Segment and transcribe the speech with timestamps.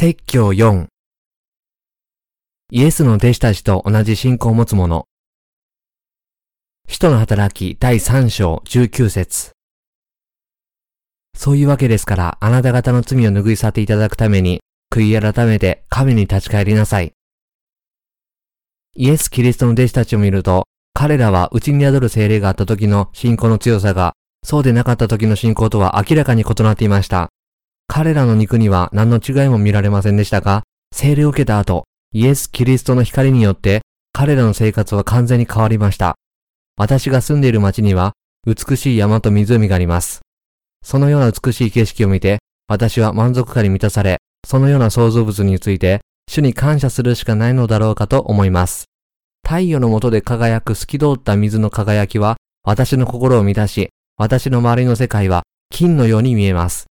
[0.00, 0.86] 説教4
[2.70, 5.06] イエスの弟子たちと同じ信仰を持つ者
[6.86, 9.50] 使徒の働き第3章19節
[11.36, 14.60] そういうわけですからあなた方の罪を拭い去っていただくために
[14.94, 17.10] 悔い改めて神に立ち返りなさい。
[18.94, 24.12] イエス・キリストの弟子たちを見ると彼らは内に宿る精霊があった時の信仰の強さが
[24.44, 27.27] そうでなかった時の信仰とは明らかに異なっていました。
[27.88, 30.62] 彼らの肉には何の違いも見られませんでしたが、
[30.94, 36.14] 精霊を受けた後、イエス・キリストの光によって彼らの生活は完全に変わりました。
[36.76, 38.12] 私が住んでいる町には
[38.46, 40.20] 美しい山と湖があります。
[40.84, 42.38] そのような美しい景色を見て、
[42.68, 48.84] 私は満足感に満たされ、そのような創造物について、主に感謝するしかないのだろうかと思います。
[49.44, 56.87] 太陽の下で輝く透き通った水の輝きは、私の心を満たし、私の周りの世界は金のように見えます。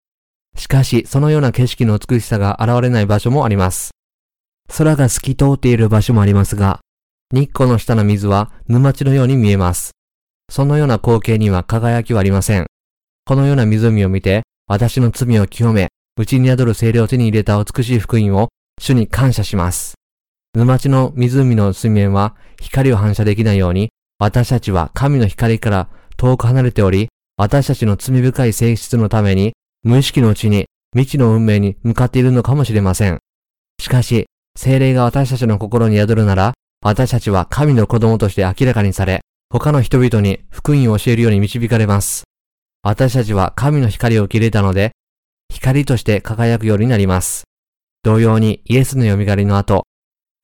[0.57, 3.91] しかし、そのような景色の美しさが現れない場所もあります。
[4.75, 6.79] 空が透き通っている場所もありますが、
[7.33, 9.91] 日光の下の水は沼地のように見えます。
[10.49, 12.65] そのような光景には輝きはありません。
[13.25, 18.49] このような湖を見て、私の罪を清め、内に宿る精霊を手に入れた美しい福音を
[18.81, 19.93] 主に感謝します。
[20.55, 33.19] 沼地の湖の水面は光を反射できないように、私たちは神の光から遠く離れており、私たちの罪深い性質のために無意識のうちに未知の運命に向かっているのかもしれません。
[33.79, 34.25] しかし、
[34.57, 42.23] 精霊が私たちの心に宿るなら、私たちは神の子供として明らかにされ、他の人々に福音を教えるように導かれます。
[42.83, 44.91] 私たちは神の光を受け入れたので、
[45.53, 47.43] 光として輝くようになります。
[48.03, 49.83] 同様にイエスの蘇りの後、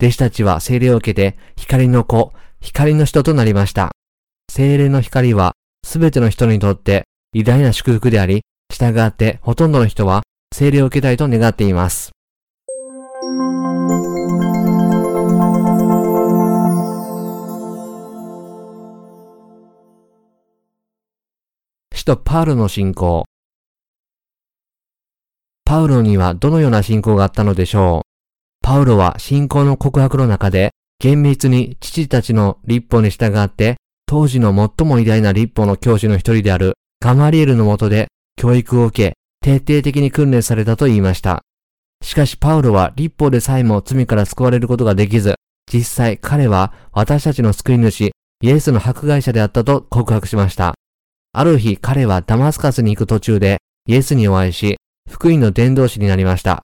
[0.02, 3.92] 弟子たちは精霊を受けて光の子、光の人となりました。
[4.52, 5.54] 精霊の光は
[5.86, 10.24] すべての人にとって偉大な祝福であり、従ってほとんどの人は
[10.54, 12.12] 精霊を受けたいと願っています。
[22.04, 23.24] 使徒パウロの信仰
[25.64, 28.04] パウロにはどのような信仰があったのでしょう
[28.62, 38.08] パウロは信仰の告白の中で厳密に父たちの立法に従って当時の最も偉大な立法の教師の一人であるガマリエルのもとで
[38.44, 41.44] 教育を受け、徹底的に訓練されたと言いました。
[42.04, 45.36] しかしパウロは立法でさえも罪から救われることができず、
[45.72, 48.12] 実際彼は私たちの救い主、
[48.42, 50.74] イエスの迫害者であったと告白しました。
[51.32, 54.76] ある日彼はダマスカスに行く途中でイエスにお会いし、
[55.10, 56.64] 福音の伝道師になりました。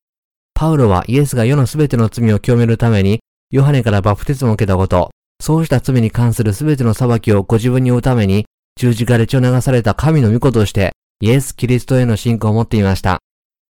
[0.53, 8.43] パウロはイエスが世のすべての罪を清めるために、ヨハネからバプテスマを受けたこと、そうした罪に関するすべての裁きをご自分に負うために、
[8.75, 10.91] 十字架で血を流された神の御子として、
[11.21, 13.19] イエス・キリストへの信仰を持っていました。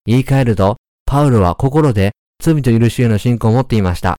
[0.05, 2.11] 言い換えると、パウロは心で
[2.43, 4.17] 罪と許しへの信仰を持っていました。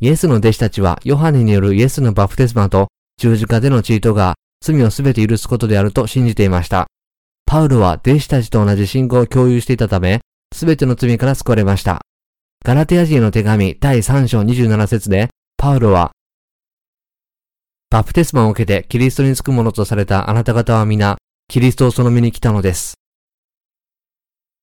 [0.00, 2.88] イエスの弟子たちはヨハネによるイエスのバプテスマと
[3.18, 6.86] 十字架でのチートが罪をすべて許すことであると信じていました。
[7.44, 10.20] パウロは弟子たちと同じ信仰を共有していたため、
[10.54, 12.00] すべての罪から救われました。
[12.64, 16.12] ガラテア人の手紙第3章27節で、パウロは、
[17.90, 21.18] バプテスマを受けてキリストにつくものとされたあなた方は皆、
[21.50, 22.94] キリストをその身に来たのです。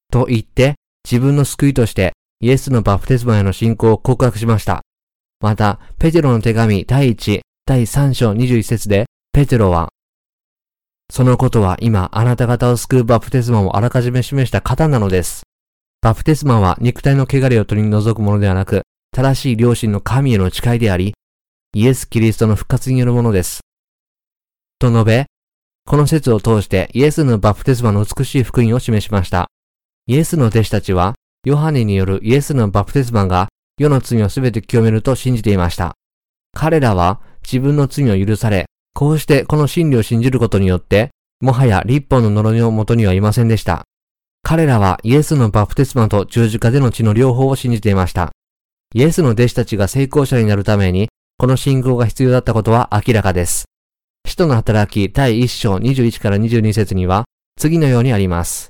[0.09, 4.84] と言って、自分の救いとしてイエスのバプテスマへの信仰を告白しました。
[5.42, 9.90] また、ペテロの手紙第1、第3章21節で、ペテロは、
[11.12, 15.44] そのことは今あなた方を救うバプテスマをあらかじめ示した方なのです。
[16.02, 21.16] バプテスマは肉体の汚れを取り除くものではなく、正しい良心の神への誓いであり、
[21.75, 23.59] イエス・キリストの復活によるものです。
[24.80, 25.25] と述べ、
[25.88, 29.48] この説を通してイエスのバプテスマの美しい福音を示しました。
[30.06, 31.16] イエスの弟子たちは、
[31.46, 35.94] ヨハネによるイエスのバプテスマが世の罪をすべて清めると信じていました。
[36.52, 43.83] 彼らは自分の罪を許され、こうしてこの真理を信じることによって、もはや立法の呪いのもとにはいませんでした。
[44.44, 48.33] 彼らはイエスのバプテスマと十字架での血の両方を信じていました。
[48.94, 51.07] イエスの弟子たちが成功者になるために、
[51.38, 53.68] この信仰が必要だったことは明らかです。
[54.27, 57.24] 使徒の働き第1章21から22節には
[57.57, 58.68] 次のようにあります。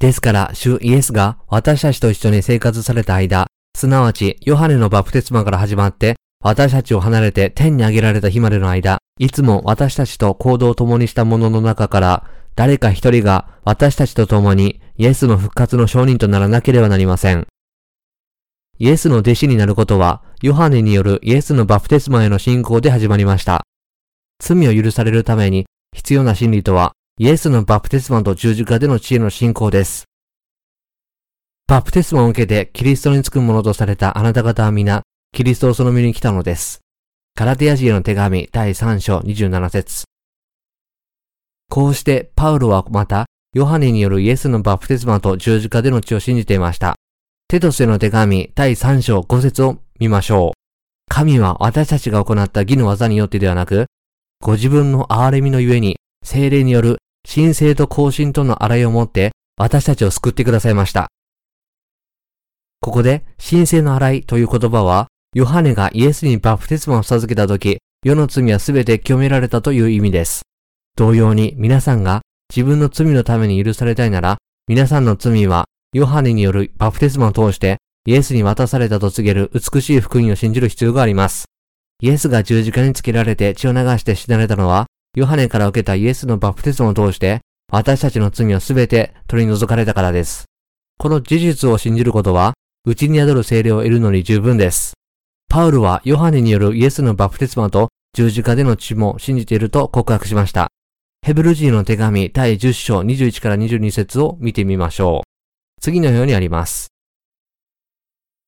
[0.00, 3.46] ですから、主イエスが私たちと一緒に生活された間、
[3.76, 12.26] すなわちヨハネのバプテスマから始まって私たちを離れて天に上げられた日までの間、いつも私たちと行動を共にした者の中から
[12.56, 17.46] 誰か一人が私たちと共にイエスの復活の証人とならなければなりません。
[18.82, 23.66] イエスの弟子になることは、ヨハネによるイエスのバプテスマへの信仰で始まりました。
[24.42, 30.04] 罪を許されるために必要な真理とは、イエスのバプテスマと十字架での知恵の信仰です。
[31.66, 35.02] バプテスマを受けてキリストにつくものとされたあなた方は皆、
[35.34, 36.80] キリストをその身に来たのです。
[37.34, 40.04] カラテヤ人への手紙第3章27節
[41.68, 46.96] こうしてパウロはまた、ヨハネによるイエスのバプテスマと十字架での血を信じていました。
[47.50, 50.52] テトスへの手紙第3章5節を見ましょう。
[51.12, 53.86] 神は私たちが行った義の技によってではなく、
[54.40, 56.98] ご自分の憐れみのゆえに、精霊による
[57.28, 61.08] 神聖と更新との洗いをもって、私たちを救ってくださいました。
[62.80, 70.42] ここで、神聖の洗いという言葉は、ヨハネがイエスにバプテスマを授けたとき、世の罪はすべて清められたという意味です。
[70.96, 74.38] 同様に皆さんが自分の罪のために許されたいなら、
[74.68, 81.44] 皆さんの罪はヨハネによるバプテスマを通してイエスに渡されたと告げる美しい福音を信じる必要があります。
[82.00, 87.40] イエスが十字架につけられて血を流して死なれたのは、ヨハネから受けたイエスのバプテスマを通して、
[87.70, 90.46] 私たちの罪をすべて取り除かれたからです。
[90.98, 92.54] この事実を信じることは、
[92.86, 94.94] うちに宿る精霊を得るのに十分です。
[95.50, 100.68] パウルはヨハネによるイエスのバプテスマと十字架での血も信じていると告白しました。
[101.20, 105.29] ヘブル人の手紙第10章21から22節を見てみましょう。
[105.80, 106.88] 次のようにあります。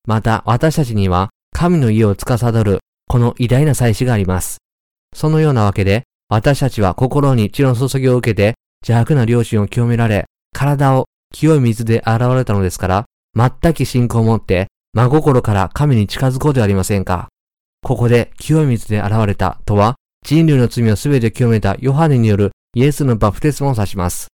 [0.07, 4.59] また私たちには神の家を司るこの偉大な祭司があります。
[5.15, 13.05] そのようなわけで私たちは心に血の注ぎを受けて邪悪な良心を清められ、体を清い水で洗われたのですから、
[13.37, 17.29] 全く信仰を持って真心から神に近づこうではありませんか。
[17.83, 24.29] ここで清い水で洗われたとは、人類の罪をすべて清めたヨハネによるイエスのバプテスマを指します。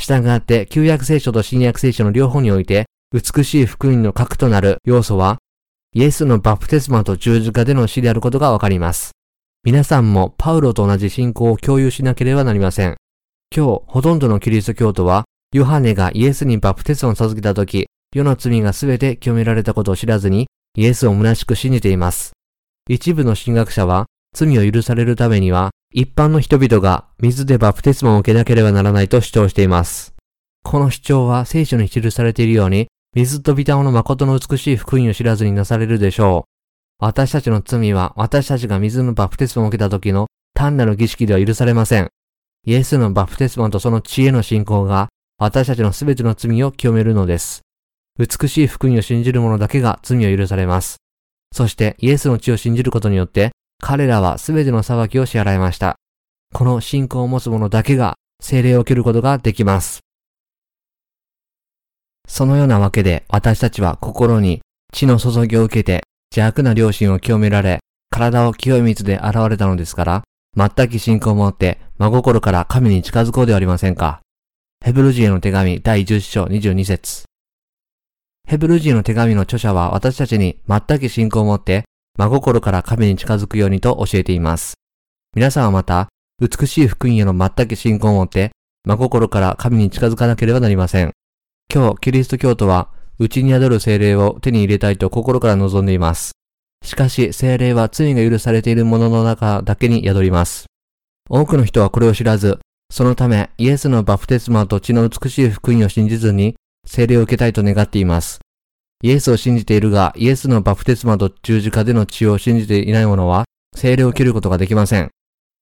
[0.00, 5.38] 従って旧約聖書と新約聖書の両方において美しい福音の核となる要素は
[5.94, 9.12] イエスのバプテスマと十字架での死であることがわかります。
[9.64, 12.96] 皆さんもパウロと同じ信仰を共有しなければなりません。
[13.50, 22.32] 今日、ほとんどのキリスト教徒は、ヨハネがイエスにバプテスマを授けたとき、世の罪がすべて清められたことを知らずに、イエスを虚しく信じています。
[22.90, 24.04] 一部の神学者は、
[24.36, 30.14] 罪を許されるためには、一般の人々が水でバプテスマを受けなければならないと主張しています。
[30.62, 36.50] この主張は聖書に記されているように、水とビタオの誠の美しい福音を知らずになされるでしょう。
[36.98, 42.08] 私たちの罪は私たちが水のバプテスマを受けた時の単なる儀式では許されません。
[42.66, 45.08] イエスのバプテスマとその知恵の信仰が
[45.38, 47.62] 私たちのすべての罪を清めるのです。
[48.18, 50.96] 美しい福音を信じる者だけが罪を許されます。
[51.52, 55.96] そしてイエスの血を信じることによって彼らはすべての裁きを支払いました。
[56.52, 60.00] この信仰を持つ者だけが精霊を受けることができます。
[62.28, 64.60] そのようなわけで私たちは心に
[64.92, 66.02] 血の注ぎを受けて
[66.32, 67.80] 邪悪な良心を清められ、
[68.10, 70.22] 体を清い水で洗われたのですから、
[70.56, 74.20] 全く信仰を持って真心から神に近づこうではありませんか。
[74.84, 77.24] ヘブル人への手紙第10章22節
[78.46, 81.84] ヘブル人の手紙の著者は私たちに全く信仰を持って
[82.16, 84.74] 真心から神に近づくようにと教えています。
[85.34, 86.08] 皆さんはまた、
[86.40, 88.52] 美しい福音への全く信仰を持って、
[88.84, 91.12] 真心から神に近づかなければなりません。
[91.72, 96.32] 今日、キリスト教徒は、内に宿る精霊を手に入れたいと心から望んでいます。
[96.84, 100.66] しかし、精霊は罪が許されているものの中だけに宿ります。
[101.28, 102.58] 多くの人はこれを知らず、
[102.90, 106.54] そのため、イエスのバプテスマと血の美しい福音を信じずに、
[106.86, 108.40] 精霊を受けたいと願っています。
[109.02, 113.44] イエスを信じているが、イエスのバプテスマと十字架での血を信じていない者は、
[113.76, 115.10] 精霊を切ることができません。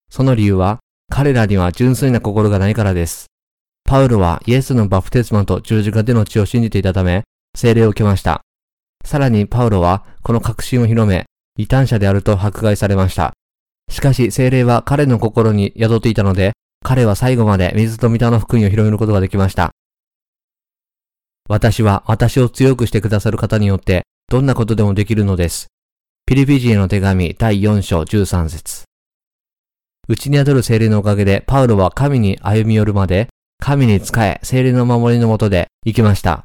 [0.08, 0.78] その理由は、
[1.10, 3.26] 彼らには純粋な心がないからです。
[3.84, 7.24] パウロはイエスのバプテスマと十字架での血を信じていたため、
[7.56, 8.40] 精霊を受けました。
[9.04, 11.26] さらにパウロは、この確信を広め、
[11.58, 13.32] 異端者であると迫害されました。
[13.90, 19.72] しかし精霊は彼の心に宿っていたので、彼は最後まで水と御霊の福音を広めることができました。
[21.46, 25.66] 私は私を強くしてくださる方によってどんなことでもできるのです。
[26.24, 28.84] ピリピジへの手紙第4章13節
[30.08, 36.44] 内に宿る精霊のおかげでパウロは神に歩み寄るまで神に仕え精霊の守りのもとで生きました。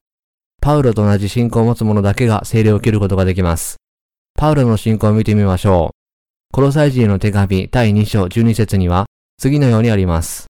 [0.61, 3.77] パウロと同じ信仰を持つ者だけが精霊を受けることができます。
[4.37, 6.53] パウロの信仰を見てみましょう。
[6.53, 9.05] コロサイ人への手紙第2章12節には
[9.37, 10.47] 次のようにあります。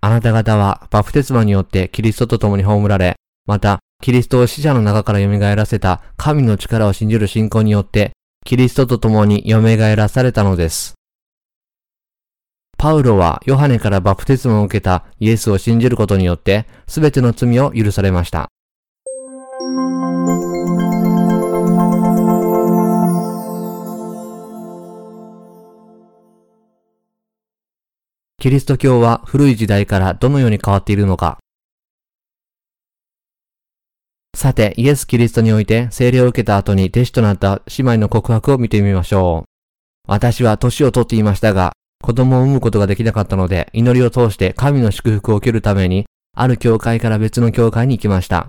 [0.00, 8.12] あなた方はバプテスマによってキリストと共に葬られ、また、キリストを死者の中から蘇らせた神の力を信じる信仰によって、
[8.44, 9.60] キリストと共に蘇
[9.96, 10.94] らされたのです。
[12.76, 18.50] パウロはヨハネからバプテスマを受けたイエスを信じることによって、すべての罪を許されました。
[28.40, 31.38] キリスト教は古い時代からどのように変わっているのか。
[34.36, 39.48] さて、イエス・キリストにおいて聖霊を受けた後に弟子となった姉妹の告白を見てみましょう。
[40.06, 48.46] 私は年をとっていましたが、子供を産むことができなかったので、祈りを通して神の祝福を受けるために、ある教会から別の教会に行きました。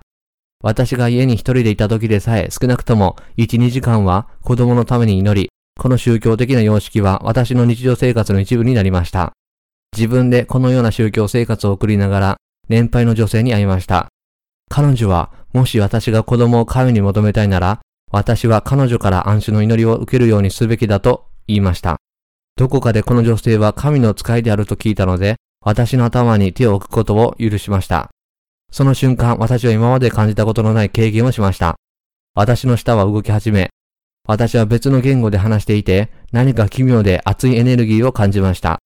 [0.61, 9.33] 私が家に一人でいた時でさえ少なくとも1、2時間は子供のために祈り、この宗教的な様式は私の日常生活の一部になりました。
[9.95, 12.37] 自分でこのような宗教生活を送りながら、
[12.69, 14.07] 年配の女性に会いました。
[14.69, 17.79] 彼女は、もし私が子供を神に求めたいなら、
[18.11, 21.97] 私は彼女から安心の祈りを受けるようにすべきだと言いました。
[22.55, 28.09] どこかでこの女性は神の使いであると聞いたので、私の頭に手を置くことを許しました。
[28.71, 31.75] その瞬間、私は今まで感じたことのない経験をしました。
[32.35, 33.69] 私の舌は動き始め、
[34.27, 38.79] 私は別の言語で話していて、何か奇妙で熱いエネルギーを感じました。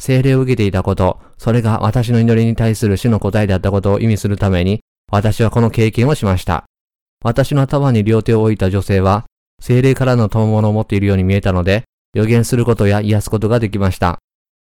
[0.00, 4.80] 精霊を受けていたこと、それが私の祈りに対する主の答えであったことを意味するために、
[5.12, 6.64] 私はこの経験をしました。
[7.22, 9.26] 私の頭に両手を置いた女性は、
[9.60, 14.18] 精霊からの賜物を持っているように見えたので、予言することや癒すことができました。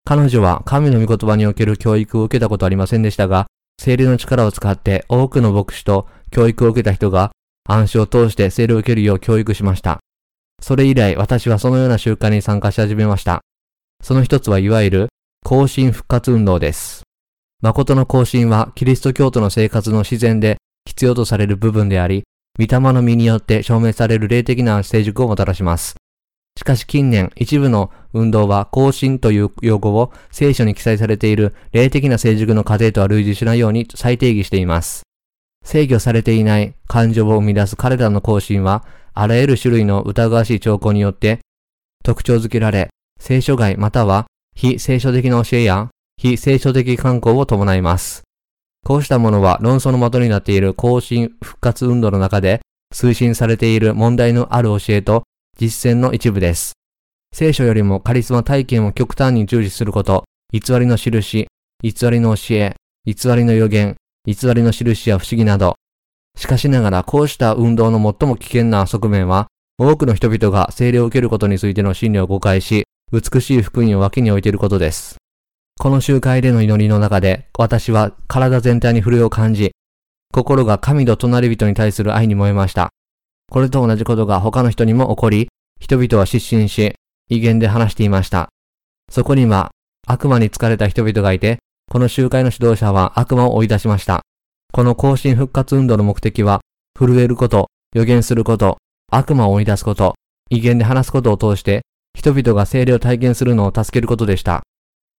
[0.05, 7.31] 彼女は神の御言葉における教育を受けたことはありませんでしたが、精霊の力を使って多くの牧師と教育を受けた人が
[7.67, 9.99] 暗視を通して精霊を受けるよう教育しました。
[10.61, 13.41] それ以来私はそのような習慣に参加し始めました。
[14.01, 15.07] その一つはいわゆる
[15.47, 17.03] 更新復活運動です。
[17.61, 22.23] 誠の更新はキリスト教徒の生活の自然で必要とされる部分であり、
[22.57, 25.97] 御霊の実によって証明される霊的な成熟をもたらします。
[26.57, 35.03] しかし近年、一部の運動は更新という用語を聖書に記載されている霊的な成熟の過程とは類似しないように再定義しています。
[35.63, 38.83] 制御されていない感情を生み出す彼らの更新は、
[39.13, 41.41] あらゆる種類の疑わしい兆候によって
[42.03, 48.23] 特徴づけられ、聖書外または非聖書的な教えや非聖書的観光を伴います。
[48.85, 52.61] こうしたものは論争の的になっている更新復活運動の中で
[52.93, 55.23] 推進されている問題のある教えと
[55.57, 56.73] 実践の一部です。
[57.33, 61.47] 聖書よりもカリスマ体験を極端に重視すること、偽りの印、
[61.83, 65.75] 偽りの教え、偽りの予言、偽りの印や不思議など。
[66.37, 69.47] しかしながらこうした運動の最も危険な側面は、
[69.77, 75.15] 多くの人々が聖霊を受けることについての真理を誤解し、美しい福音を脇に置いていることです。
[75.79, 79.71] この集会での祈りの中で、私は体全体に震えを感じ、
[80.33, 82.89] 心が神と隣人に対する愛に燃えました。
[83.49, 85.47] これと同じことが他の人にも起こり、
[85.79, 86.95] 人々は失神し、
[87.29, 88.49] 威厳で話していました。
[89.09, 89.71] そこには
[90.07, 91.59] 悪魔に疲れた人々がいて、
[91.89, 94.23] この集会の指導者は悪魔を追い出しました。
[94.73, 96.59] この更新復活運動の目的は、
[96.99, 98.77] 震えること、予言すること、
[99.09, 100.15] 悪魔を追い出すこと、
[100.49, 101.83] 威厳で話すことを通して、
[102.25, 104.63] 人々が精霊を体験するのを助けることでした。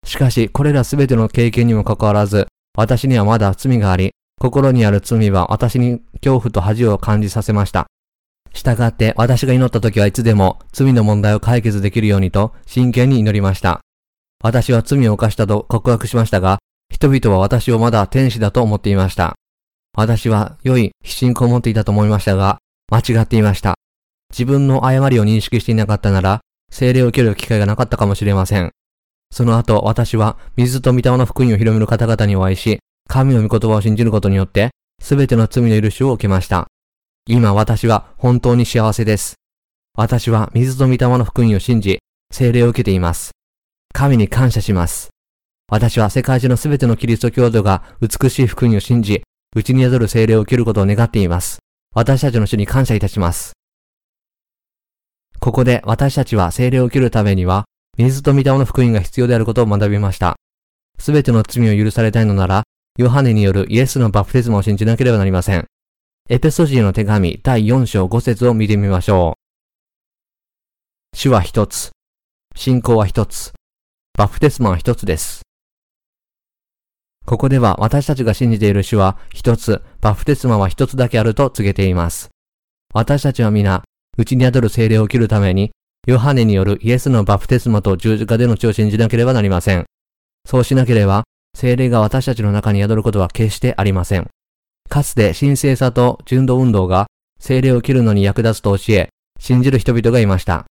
[0.04, 4.10] しかし、これらすべての経験にもかかわらず、私にはまだ罪があり、
[4.40, 7.86] 心にある罪は私に恐怖と恥を感じさせました。
[8.52, 13.82] 従って私が祈った時はいつでも罪の問題を解決できるようにと真剣に祈りました。
[14.42, 16.58] 私は罪を犯したと告白しましたが、
[16.92, 19.34] 人々は私をまだ天使だと思っていました。
[19.96, 22.58] 私は良い必信を持っていたと思いましたが、
[22.90, 23.76] 間違っていました。
[24.30, 28.72] 自分の誤りを認識していなかったなら、精霊を受ける機会がなかったかもしれません。
[29.30, 34.70] その後、私は水と御霊の福音を広める方々にお会いし、神の御言葉を信じることによって、
[35.00, 36.66] すべての罪の許しを受けました。
[37.28, 39.34] 今私は本当に幸せです。
[39.96, 41.98] 私は水と御霊の福音を信じ、
[42.30, 43.32] 聖霊を受けています。
[43.92, 45.08] 神に感謝します。
[45.68, 49.22] 私は世界中のすべてのキリスト教徒が美しい福音を信じ、
[49.56, 51.58] うちに宿る聖霊を受けることを願っています。
[51.94, 53.55] 私たちの主に感謝いたします。
[55.40, 57.64] ここで私たちは聖霊を受けるためには、
[57.98, 60.36] 水と御霊の福音が必要であることを学びました。
[60.98, 62.62] すべての罪を許されたいのなら、
[62.98, 65.66] ヨハネによるイエスのバプテスマを信じなければなりません。
[66.28, 69.36] エペソジーの手紙第4章5節を見てみましょ
[71.14, 71.16] う。
[71.16, 71.90] 主は一つ。
[72.54, 73.52] 信仰は一つ。
[74.18, 75.42] バプテスマは一つです。
[77.26, 82.30] ここでは私たちが信じている主は一つ、バプテスマは一つだけあると告げています。
[82.94, 83.82] 私たちは皆、
[84.18, 85.70] うちに宿る精霊を切るために、
[86.06, 89.84] ヨハネによるイエスのバプテスマと十字架での血を信じなければなりません。
[90.44, 91.24] そうしなければ、
[91.56, 94.28] 精霊が私たちの中に宿ることは決してありません。
[94.88, 97.06] かつて神聖さと純度運動が
[97.40, 99.08] 精霊を切るのに役立つと教え、
[99.40, 100.64] 信じる人々がいました。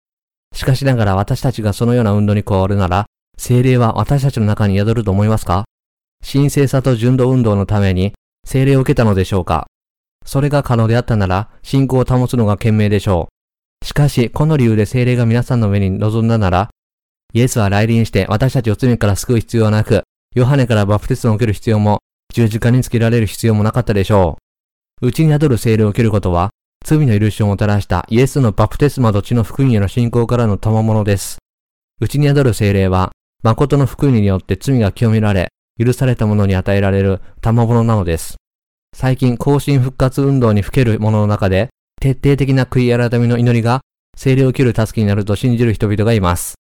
[0.55, 3.07] しかしながら私たちがそのような運動に加わるなら、
[3.39, 5.65] 精霊は私たちの中に宿ると思いますか？
[6.31, 8.13] 神聖さと純度運動のために
[8.45, 9.67] 精霊を受けたのでしょうか？
[10.27, 13.32] それが可能であったなら、信仰を保つのが賢明でしょう。
[13.83, 16.71] しかし、この理由で精霊が皆さんの上に臨んだなら、
[17.35, 20.03] イエスは来臨して私たちを罪から救う必要はなく、
[20.35, 22.01] ヨハネからバプテスマを受ける必要も
[22.33, 24.39] 十字架につけられる必要もなかったでしょ
[25.01, 25.09] う。
[25.09, 26.51] 内に宿る精霊を受けることは、
[26.85, 31.39] 罪の許しをもたらしたイエスのバプテスマと血の福音への信仰からの賜物です。
[32.01, 33.13] 内に宿る精霊は、
[33.43, 35.49] 誠の福音によって罪が清められ、
[35.79, 38.37] 許された者に与えられる賜物なのです。
[38.95, 41.71] 最近、更新復活運動にふける者の中で、
[42.03, 43.81] 徹底的な悔い改めの祈りが、
[44.17, 46.55] 精霊を切る助けになると信じる人々がいます。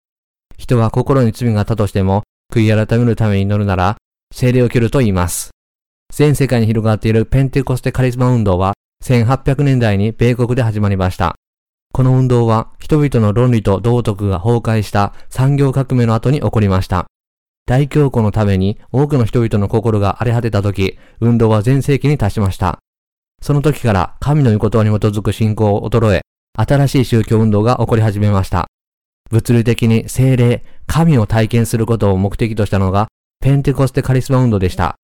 [0.57, 3.95] 人は心に罪があったとしても、悔い改めるために祈るなら、
[4.35, 5.51] 精霊を切ると言います。
[6.13, 11.35] 全世界に広がっているペンテコステカリスマ運動は、1800年代に米国で始まりました。
[11.93, 17.07] この運動は人々の論理と道徳が崩壊した産業革命の後に起こりました。
[17.65, 22.79] 大恐慌のために多くの人々の心が荒れ果てた時、運動は全盛期に達しました。
[23.41, 26.21] その時から神の御言葉に基づく信仰を衰え、
[26.57, 28.67] 新しい宗教運動が起こり始めました。
[29.29, 33.07] 物理的に精霊、神を体験することを目的としたのが、
[33.41, 34.95] ペンテコステカリスマ運動でした。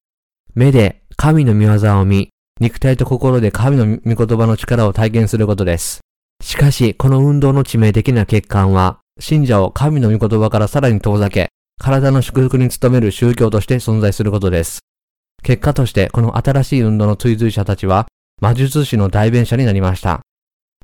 [0.54, 6.02] 目で神の見業を見、肉体と心で神の御言葉の力を体験することです。
[6.42, 11.50] しかし、この運動の致命的な欠陥は、信者を神の御言葉からさらに遠ざけ、
[11.80, 14.80] 体の祝福に努める宗教として存在することです。
[15.44, 18.08] 結果として、この新しい運動の追随者たちは、
[18.42, 20.22] 魔術師の代弁者になりました。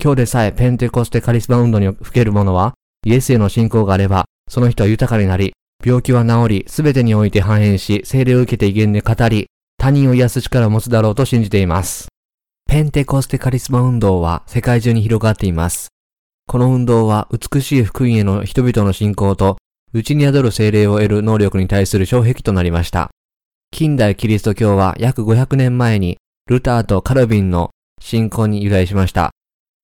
[0.02, 2.74] 今日でさえペンテコステカリスマ運動に吹ける者は、
[3.06, 5.54] イエスへの信仰があれば、その人は豊かになり、
[5.86, 12.08] 病気は治り、すべてにおいて繁栄し、精霊を受けて威厳で語り、他人を癒す力を持つだろうと信じています。
[12.68, 15.90] ペンテコステカリスマ運動は世界中に広がっています。
[16.48, 19.58] この運動は美しい福音への人々の信仰と、
[19.94, 23.10] 内に宿る精霊を得る能力に対する障壁となりました。
[23.72, 26.18] 近代キリスト教は約500年前に
[26.48, 27.72] ルターとカルビンの
[28.02, 29.32] 信仰に由来しました。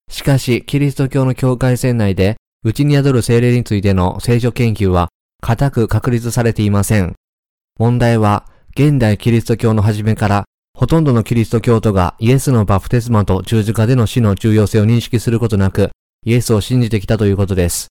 [0.10, 5.10] しかし、キリスト教の境界線内で、内に宿る精霊についての聖書研究は、
[5.42, 7.14] 固く確立されていません。
[7.80, 10.46] 問題は、現代キリスト教の初めから
[10.78, 15.90] ほとんどのキリスト教徒がイエスのバプテスマと十字架での死の重要性を認識することなく、
[16.24, 17.88] イエスを信じてきたということです。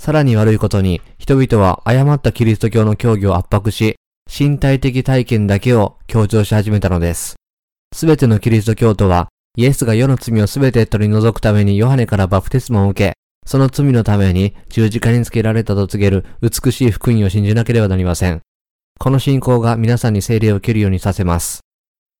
[0.00, 3.94] さらに悪いことに、人々は誤ったキリスト教の教義を圧迫し、
[4.28, 7.36] 身体的体験だけを強調し始めたのです。
[7.96, 13.14] すべてのキリスト教徒は、イエスが世の罪をすべて取り除くためにヨハネからバプテスマを受け、
[13.46, 18.42] その罪のために十字架につけられたと告げる美しい福音を信じなければなりません。
[18.98, 21.60] この信仰が皆さんに聖霊を受けるようにさせます。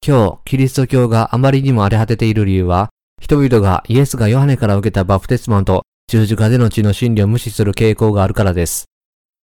[0.03, 2.89] 今日、キリスト教があまりにも荒れ果てている理由は、
[3.21, 8.85] 人々がイエスがヨハネから受けたバプテスマンと十字架での血の真理を無視する傾向があるからです。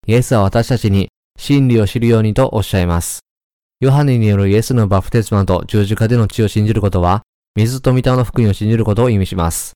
[0.08, 3.20] イエスは私たちに真理を知るようにとおっしゃいます。
[3.80, 7.22] ヨハネによるイエスのバプテスマと十字架での血を信じることは、
[7.56, 9.74] 水と御霊の福音を信じることを意味します。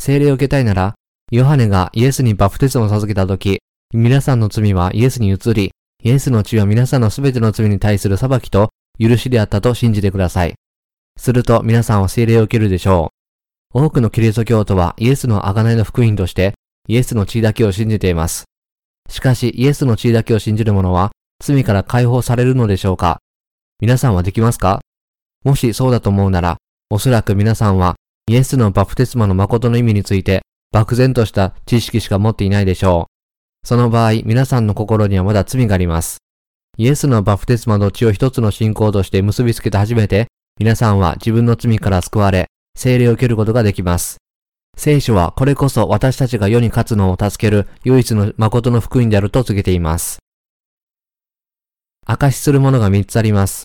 [0.00, 0.94] 聖霊を受けたいなら、
[1.30, 3.60] ヨハネがイエスにバプテスマを授けたとき、
[3.94, 5.70] 皆さんの罪はイエスに移り、
[6.02, 10.54] イエスの血は皆さんのすべての罪に対する裁きと許しであったと信じてください。
[11.16, 13.12] すると皆さんは聖霊を受けるでしょ
[13.74, 13.84] う。
[13.84, 16.54] 多くのキリスト教徒はイエスの贖いの福音として
[16.86, 18.44] イエスの血だけを信じています。
[19.08, 21.10] しかしイエスの血だけを信じる者は
[21.42, 23.18] 罪から解放されるのでしょうか？
[23.80, 24.80] 皆さんはできますか？
[25.44, 26.56] もしそうだと思うなら、
[26.90, 27.94] おそらく皆さんは
[28.28, 33.08] イエスのバプテスマの誠の意味について漠然とした知識しか持っていないでしょ
[33.64, 33.66] う。
[33.66, 36.18] その場合、皆さんの心にはまだ罪があります。
[36.76, 40.26] イエスのバプテスマの血を一つの信仰として結びつけて初めて、
[40.58, 44.16] 皆さんは自分の罪から救われ、聖霊を受けることができます。
[44.76, 50.18] 聖書はこれこそ私たちが世に勝つのを助ける唯一の誠の福音であると告げています。
[52.10, 53.64] 証しするものが三つあります。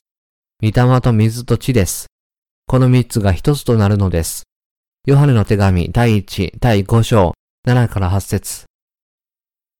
[0.61, 2.07] 御霊と水と地です。
[2.67, 4.43] この三つが一つとなるのです。
[5.07, 7.33] ヨハネの手紙第1、第5章、
[7.65, 8.65] 7から8節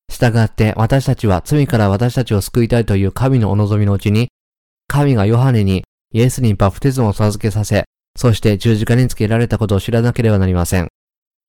[0.10, 4.30] 従って私たちは罪から私たちを救いたいという神のお望みのうちに、
[4.88, 7.84] 神がヨハネにイエスにバプテスマを授けさせ、
[8.15, 10.88] そして十字架につけられたことを知らなければなりません。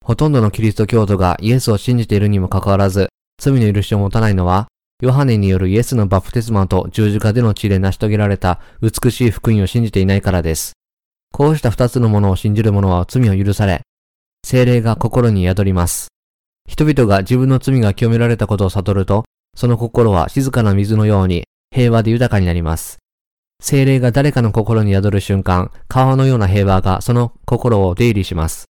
[0.03, 3.07] ほとんどのキリスト教徒がイエスを信じているにもかかわらず、
[3.41, 4.67] 罪の許しを持たないのは、
[5.01, 10.71] ヨハネによるイエスのバプテスマと十字架での地で成し遂げられた美しい福音を信じていないからです。
[11.33, 13.81] こうした二つのものを信じる者は罪を許され、
[14.45, 16.07] 精霊が心に宿ります。
[16.69, 22.99] 人々が自分の罪が清められたことを悟ると、その心は静かな水のように平和で豊かになります。
[23.61, 28.65] 精霊が誰かの心に宿る瞬間、川のような平和がその心を出入りします。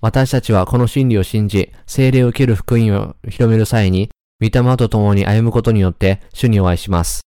[0.00, 7.20] 私たちはこの真理を信じ、精霊を受ける福音を広める際に、御霊と共に歩むことによって主にお会いします。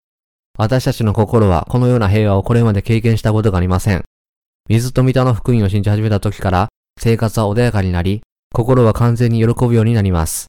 [0.58, 4.04] 私たちの心はこのような平和をこれまで経験したことがありません。
[4.70, 6.68] 水と御霊の福音を信じ始めた時から
[7.00, 8.22] 生活は穏やかになり、
[8.54, 10.48] 心は完全に喜ぶようになります。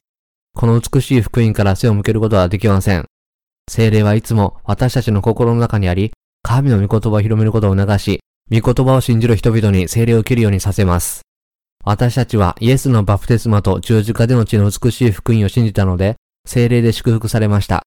[0.55, 3.05] この美しい福音から背を向けることはできません。
[3.69, 8.19] 精霊はいつも私たちの心の中にあり、神の御言葉を広めることを促し、
[8.51, 11.21] 御言葉を信じる人々に精霊を受けるようにさせます。
[11.85, 16.15] 私たちはイエスのバプテスマと十字架での血の美しい福音を信じたので、
[16.49, 17.83] 精霊で祝福されました。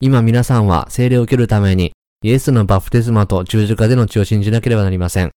[0.00, 1.90] 今皆さんは精霊を受けるために、
[2.22, 5.32] イエスのバプテスマと十字架での血を信じなければなりません。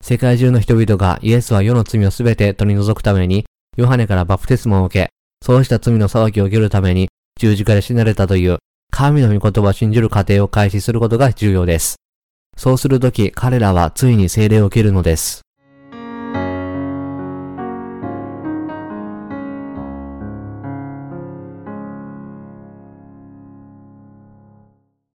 [0.00, 3.44] 世界中の人々がイエスは世の罪をすべて取り除くために、
[3.76, 5.10] ヨハネからバプテスマを受け、
[5.44, 7.08] そうした罪の裁きを受けるために
[7.40, 8.58] 十字架で死なれたという、
[8.92, 11.96] 神の御言葉を信じる過程を開始することが重要です。
[12.56, 15.43] そうするとき彼らはついに精霊を受けるのです。